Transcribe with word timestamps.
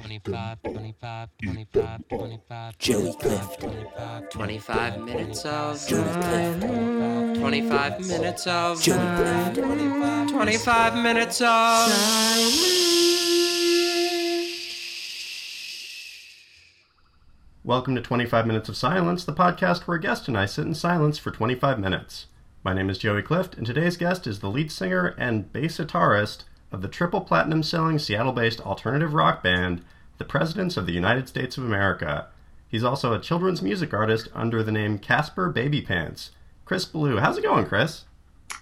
25, 0.00 0.62
25, 0.62 1.28
25, 1.42 2.08
25, 2.08 2.78
Joey 2.78 3.12
Clift. 3.20 3.60
25, 3.60 4.30
25 4.30 5.00
minutes 5.00 5.44
of 5.44 5.86
Joey 5.86 6.02
Clift. 6.04 7.38
25 7.38 8.06
minutes 8.06 8.46
of 8.46 8.82
Joey 8.82 8.96
Clift. 8.96 10.30
25 10.30 10.94
minutes 11.02 11.42
of 11.42 11.92
Welcome 17.62 17.94
to 17.94 18.00
25 18.00 18.46
Minutes 18.46 18.70
of 18.70 18.76
Silence, 18.78 19.24
the 19.24 19.34
podcast 19.34 19.82
where 19.82 19.98
a 19.98 20.00
guest 20.00 20.28
and 20.28 20.38
I 20.38 20.46
sit 20.46 20.64
in 20.64 20.74
silence 20.74 21.18
for 21.18 21.30
25 21.30 21.78
minutes. 21.78 22.26
My 22.64 22.72
name 22.72 22.88
is 22.88 22.96
Joey 22.96 23.20
Clift, 23.20 23.54
and 23.58 23.66
today's 23.66 23.98
guest 23.98 24.26
is 24.26 24.40
the 24.40 24.50
lead 24.50 24.72
singer 24.72 25.14
and 25.18 25.52
bass 25.52 25.76
guitarist 25.76 26.44
of 26.72 26.82
the 26.82 26.88
triple 26.88 27.20
platinum 27.20 27.62
selling 27.62 27.98
Seattle 27.98 28.32
based 28.32 28.60
alternative 28.60 29.14
rock 29.14 29.42
band, 29.42 29.82
The 30.18 30.24
Presidents 30.24 30.76
of 30.76 30.86
the 30.86 30.92
United 30.92 31.28
States 31.28 31.58
of 31.58 31.64
America. 31.64 32.28
He's 32.68 32.84
also 32.84 33.12
a 33.12 33.20
children's 33.20 33.62
music 33.62 33.92
artist 33.92 34.28
under 34.34 34.62
the 34.62 34.72
name 34.72 34.98
Caspar 34.98 35.52
Babypants. 35.52 36.30
Chris 36.64 36.84
Ballew. 36.84 37.18
How's 37.18 37.36
it 37.36 37.42
going, 37.42 37.66
Chris? 37.66 38.04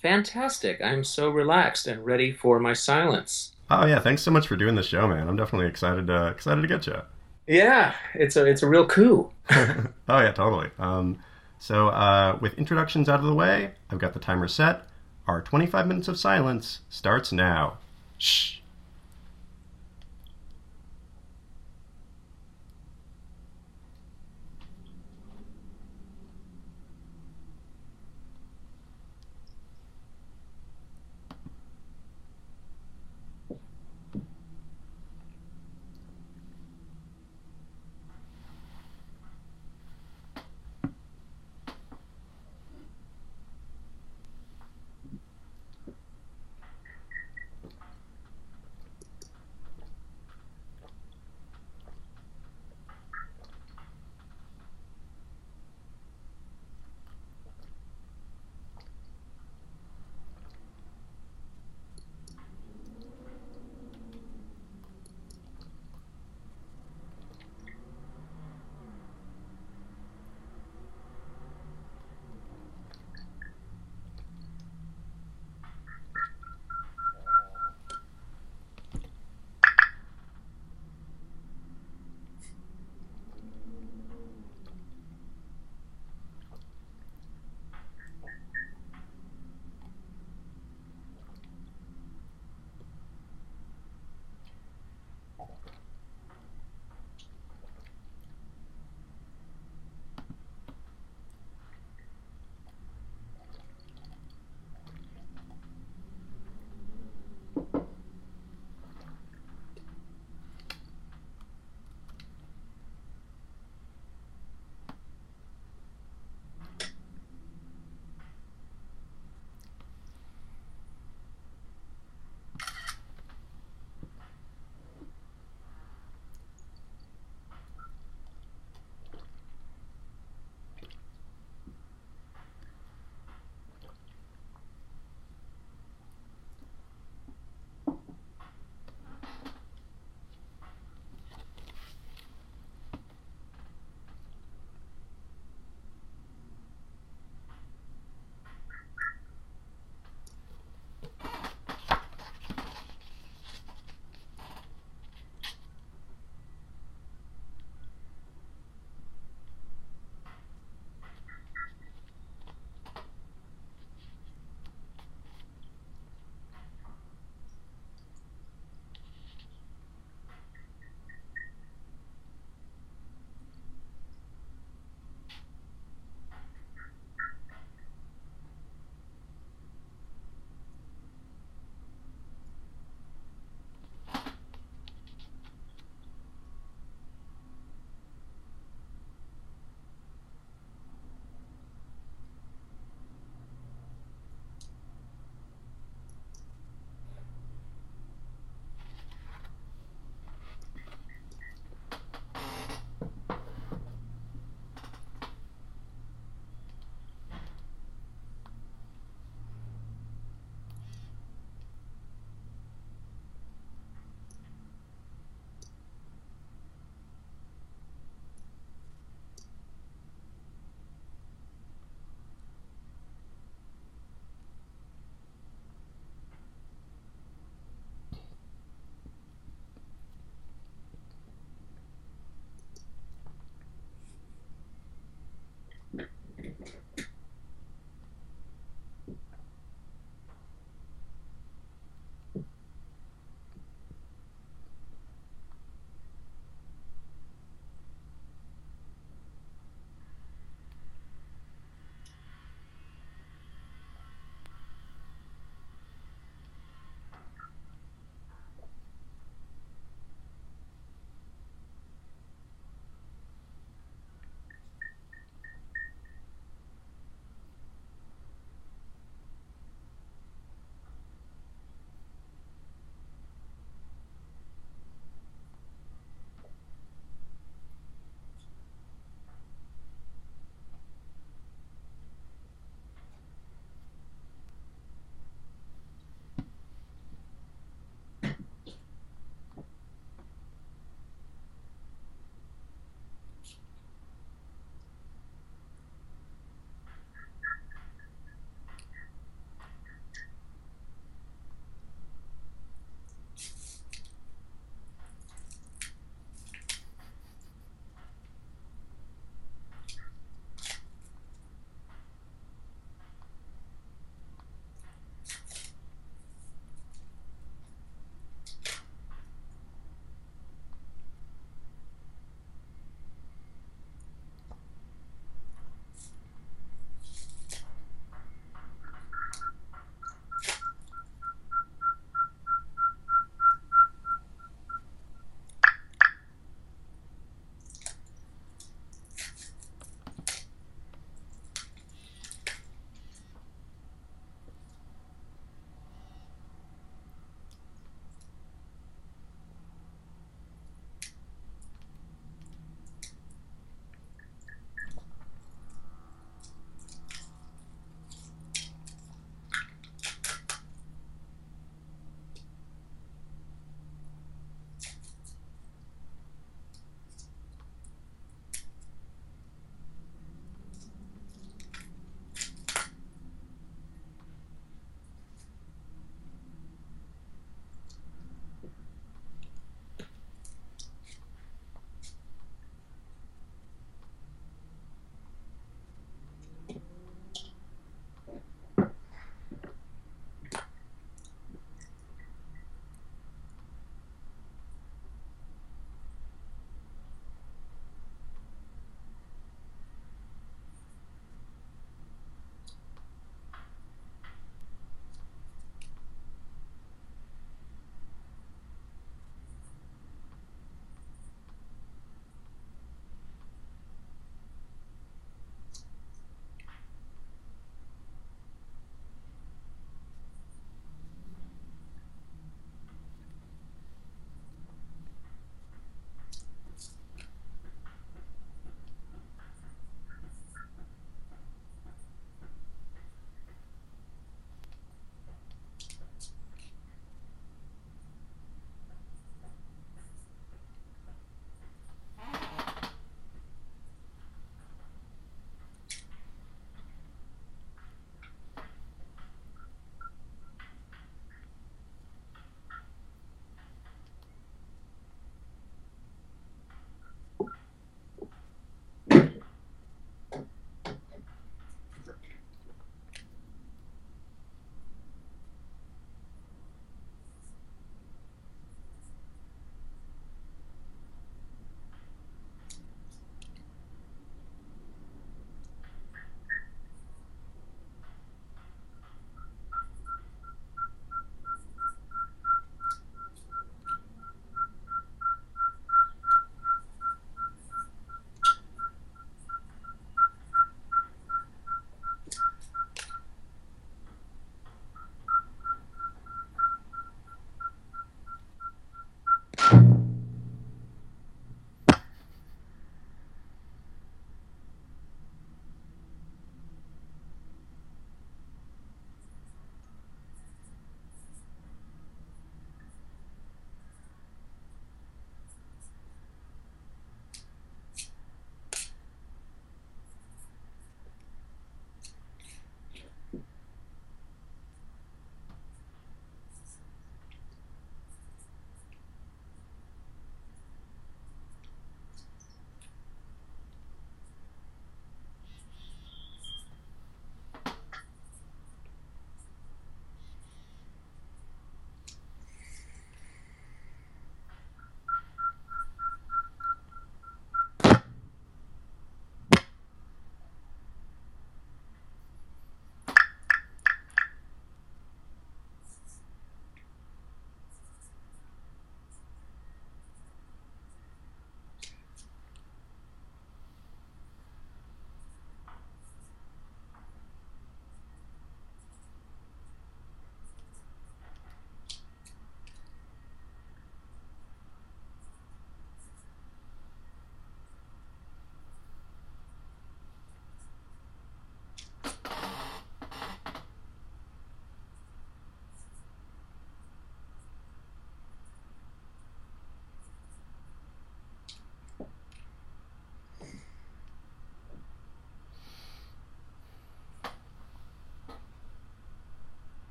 Fantastic. 0.00 0.80
I'm 0.82 1.04
so 1.04 1.28
relaxed 1.28 1.86
and 1.86 2.04
ready 2.04 2.32
for 2.32 2.58
my 2.58 2.72
silence. 2.72 3.52
Oh 3.68 3.86
yeah, 3.86 4.00
thanks 4.00 4.22
so 4.22 4.30
much 4.30 4.48
for 4.48 4.56
doing 4.56 4.74
the 4.74 4.82
show, 4.82 5.06
man. 5.06 5.28
I'm 5.28 5.36
definitely 5.36 5.68
excited 5.68 6.06
to 6.06 6.28
excited 6.28 6.62
to 6.62 6.66
get 6.68 6.86
you. 6.86 7.02
Yeah, 7.46 7.94
it's 8.14 8.36
a 8.36 8.46
it's 8.46 8.62
a 8.62 8.68
real 8.68 8.86
coup. 8.86 9.30
oh 9.50 9.92
yeah, 10.08 10.32
totally. 10.32 10.70
Um, 10.78 11.18
so 11.58 11.88
uh, 11.88 12.38
with 12.40 12.54
introductions 12.54 13.08
out 13.08 13.20
of 13.20 13.26
the 13.26 13.34
way, 13.34 13.72
I've 13.90 13.98
got 13.98 14.14
the 14.14 14.18
timer 14.18 14.48
set. 14.48 14.82
Our 15.26 15.42
25 15.42 15.86
minutes 15.86 16.08
of 16.08 16.18
silence 16.18 16.80
starts 16.88 17.32
now. 17.32 17.78
Shh. 18.20 18.59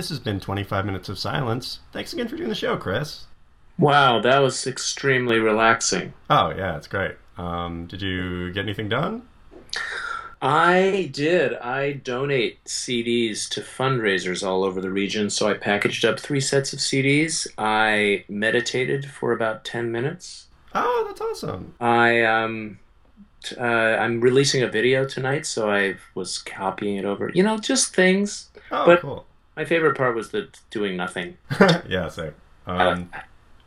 This 0.00 0.08
has 0.08 0.18
been 0.18 0.40
25 0.40 0.86
Minutes 0.86 1.10
of 1.10 1.18
Silence. 1.18 1.80
Thanks 1.92 2.14
again 2.14 2.26
for 2.26 2.34
doing 2.34 2.48
the 2.48 2.54
show, 2.54 2.78
Chris. 2.78 3.26
Wow, 3.78 4.18
that 4.22 4.38
was 4.38 4.66
extremely 4.66 5.38
relaxing. 5.38 6.14
Oh, 6.30 6.54
yeah, 6.56 6.78
it's 6.78 6.86
great. 6.86 7.16
Um, 7.36 7.84
did 7.84 8.00
you 8.00 8.50
get 8.50 8.62
anything 8.64 8.88
done? 8.88 9.28
I 10.40 11.10
did. 11.12 11.52
I 11.56 11.92
donate 11.92 12.64
CDs 12.64 13.46
to 13.50 13.60
fundraisers 13.60 14.42
all 14.42 14.64
over 14.64 14.80
the 14.80 14.88
region. 14.90 15.28
So 15.28 15.46
I 15.50 15.52
packaged 15.52 16.02
up 16.06 16.18
three 16.18 16.40
sets 16.40 16.72
of 16.72 16.78
CDs. 16.78 17.46
I 17.58 18.24
meditated 18.26 19.04
for 19.04 19.32
about 19.32 19.66
10 19.66 19.92
minutes. 19.92 20.46
Oh, 20.74 21.04
that's 21.08 21.20
awesome. 21.20 21.74
I 21.78 22.22
um 22.22 22.78
uh, 23.58 23.62
I'm 23.64 24.22
releasing 24.22 24.62
a 24.62 24.66
video 24.68 25.04
tonight, 25.04 25.44
so 25.44 25.70
I 25.70 25.96
was 26.14 26.38
copying 26.38 26.96
it 26.96 27.04
over. 27.04 27.30
You 27.34 27.42
know, 27.42 27.58
just 27.58 27.94
things. 27.94 28.48
Oh, 28.70 28.86
But- 28.86 29.02
cool. 29.02 29.26
My 29.60 29.66
favorite 29.66 29.94
part 29.94 30.16
was 30.16 30.30
the 30.30 30.48
doing 30.70 30.96
nothing. 30.96 31.36
yeah, 31.86 32.08
same. 32.08 32.32
Um, 32.66 33.10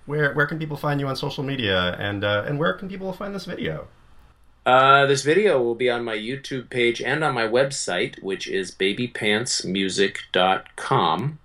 where 0.07 0.33
where 0.33 0.47
can 0.47 0.57
people 0.57 0.75
find 0.75 0.99
you 0.99 1.07
on 1.07 1.15
social 1.15 1.43
media, 1.43 1.95
and 1.99 2.23
uh, 2.23 2.45
and 2.47 2.57
where 2.57 2.73
can 2.73 2.89
people 2.89 3.13
find 3.13 3.35
this 3.35 3.45
video? 3.45 3.89
Uh, 4.65 5.05
this 5.05 5.21
video 5.21 5.61
will 5.61 5.75
be 5.75 5.91
on 5.91 6.03
my 6.03 6.15
YouTube 6.15 6.71
page 6.71 6.99
and 6.99 7.23
on 7.23 7.35
my 7.35 7.47
website, 7.47 8.19
which 8.23 8.47
is 8.47 8.71
babypantsmusic.com. 8.71 11.39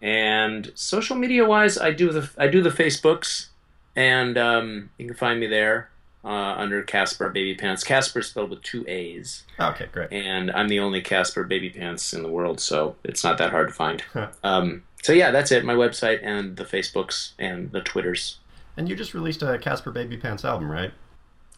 And 0.00 0.70
social 0.76 1.16
media 1.16 1.44
wise, 1.44 1.76
I 1.76 1.90
do 1.90 2.12
the 2.12 2.30
I 2.38 2.46
do 2.46 2.62
the 2.62 2.70
Facebooks, 2.70 3.48
and 3.96 4.38
um, 4.38 4.90
you 4.98 5.06
can 5.06 5.16
find 5.16 5.40
me 5.40 5.48
there 5.48 5.90
uh, 6.24 6.28
under 6.28 6.82
Caspar 6.82 7.28
Baby 7.30 7.54
Pants. 7.54 7.82
Caspar 7.84 8.22
spelled 8.22 8.50
with 8.50 8.62
two 8.62 8.84
A's, 8.88 9.44
Okay, 9.58 9.86
great. 9.92 10.12
and 10.12 10.50
I'm 10.50 10.68
the 10.68 10.80
only 10.80 11.00
Caspar 11.00 11.44
Baby 11.44 11.70
Pants 11.70 12.12
in 12.12 12.22
the 12.22 12.28
world, 12.30 12.60
so 12.60 12.96
it's 13.04 13.24
not 13.24 13.38
that 13.38 13.50
hard 13.50 13.68
to 13.68 13.74
find. 13.74 14.02
um, 14.44 14.82
so 15.02 15.12
yeah, 15.12 15.30
that's 15.30 15.50
it. 15.50 15.64
My 15.64 15.74
website 15.74 16.20
and 16.22 16.56
the 16.56 16.64
Facebooks 16.64 17.32
and 17.38 17.72
the 17.72 17.80
Twitters. 17.80 18.38
And 18.76 18.88
you 18.88 18.94
just 18.96 19.14
released 19.14 19.42
a 19.42 19.58
Caspar 19.58 19.90
Baby 19.90 20.16
Pants 20.16 20.44
album, 20.44 20.70
right? 20.70 20.92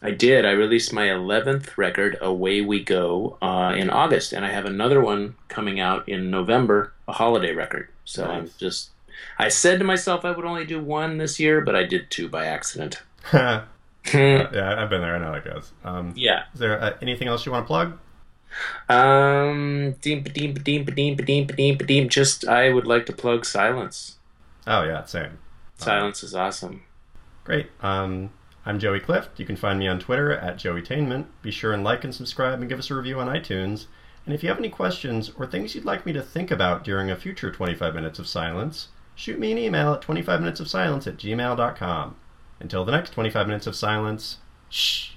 I 0.01 0.11
did. 0.11 0.45
I 0.45 0.51
released 0.51 0.91
my 0.91 1.07
11th 1.07 1.77
record, 1.77 2.17
Away 2.19 2.59
We 2.59 2.83
Go, 2.83 3.37
uh, 3.41 3.73
in 3.77 3.89
August, 3.89 4.33
and 4.33 4.45
I 4.45 4.49
have 4.49 4.65
another 4.65 4.99
one 5.01 5.35
coming 5.47 5.79
out 5.79 6.09
in 6.09 6.29
November, 6.29 6.91
a 7.07 7.13
holiday 7.13 7.53
record. 7.53 7.87
So 8.03 8.25
I'm 8.25 8.49
just. 8.57 8.89
I 9.39 9.47
said 9.47 9.79
to 9.79 9.85
myself 9.85 10.25
I 10.25 10.31
would 10.31 10.43
only 10.43 10.65
do 10.65 10.81
one 10.83 11.17
this 11.19 11.39
year, 11.39 11.61
but 11.61 11.75
I 11.75 11.83
did 11.83 12.11
two 12.11 12.27
by 12.27 12.45
accident. 12.47 13.01
yeah, 14.13 14.49
yeah. 14.53 14.81
I've 14.81 14.89
been 14.89 15.01
there. 15.01 15.15
I 15.15 15.19
know 15.19 15.27
how 15.27 15.33
it 15.33 15.45
goes. 15.45 15.71
Um, 15.83 16.13
is 16.53 16.59
there 16.59 16.81
uh, 16.81 16.97
anything 17.01 17.27
else 17.27 17.45
you 17.45 17.51
want 17.51 17.65
to 17.65 17.67
plug? 17.67 17.97
Um. 18.89 19.95
Deem, 20.01 20.23
deem, 20.23 20.53
deem, 20.53 20.85
deem, 20.85 21.15
deem, 21.15 21.47
deem, 21.47 21.77
deem. 21.77 22.09
Just, 22.09 22.47
I 22.47 22.69
would 22.69 22.85
like 22.85 23.05
to 23.07 23.13
plug 23.13 23.45
Silence. 23.45 24.17
Oh 24.67 24.83
yeah, 24.83 25.03
same. 25.05 25.39
Silence 25.77 26.23
is 26.23 26.35
awesome. 26.35 26.83
Great. 27.43 27.67
Um, 27.81 28.29
I'm 28.65 28.79
Joey 28.79 29.01
Clift. 29.01 29.39
You 29.39 29.45
can 29.45 29.57
find 29.57 29.77
me 29.77 29.87
on 29.87 29.99
Twitter 29.99 30.31
at 30.31 30.55
JoeyTainment. 30.55 31.25
Be 31.41 31.51
sure 31.51 31.73
and 31.73 31.83
like 31.83 32.03
and 32.05 32.15
subscribe 32.15 32.59
and 32.61 32.69
give 32.69 32.79
us 32.79 32.89
a 32.89 32.95
review 32.95 33.19
on 33.19 33.27
iTunes. 33.27 33.87
And 34.25 34.33
if 34.33 34.41
you 34.41 34.49
have 34.49 34.57
any 34.59 34.69
questions 34.69 35.31
or 35.37 35.45
things 35.45 35.75
you'd 35.75 35.83
like 35.83 36.05
me 36.05 36.13
to 36.13 36.21
think 36.21 36.49
about 36.49 36.85
during 36.85 37.11
a 37.11 37.15
future 37.17 37.51
25 37.51 37.93
Minutes 37.93 38.19
of 38.19 38.27
Silence, 38.27 38.87
shoot 39.15 39.37
me 39.37 39.51
an 39.51 39.57
email 39.57 39.93
at 39.93 40.01
25minutesofsilence 40.01 41.07
at 41.07 41.17
gmail.com. 41.17 42.15
Until 42.63 42.85
the 42.85 42.93
next 42.93 43.11
25 43.11 43.45
minutes 43.45 43.67
of 43.67 43.75
silence, 43.75 44.37
shh. 44.69 45.11